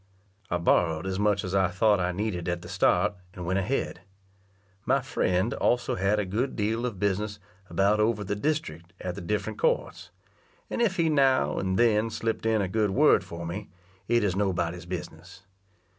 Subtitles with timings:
[0.49, 4.01] I borrowed as much as I thought I needed at the start, and went ahead.
[4.83, 7.37] My friend also had a good deal of business
[7.69, 10.09] about over the district at the different courts;
[10.71, 13.69] and if he now and then slip'd in a good word for me,
[14.07, 15.43] it is nobody's business.